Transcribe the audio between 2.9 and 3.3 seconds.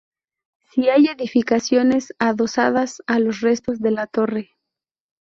a